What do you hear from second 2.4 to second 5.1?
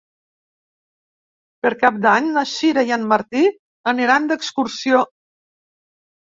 Sira i en Martí aniran d'excursió.